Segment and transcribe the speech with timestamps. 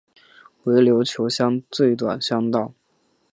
[0.63, 2.73] 为琉球乡最短乡道。